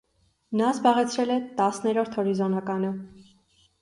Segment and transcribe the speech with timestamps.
[0.61, 2.95] Նա զբաղեցրել է տասներորդ հորիզոնականը։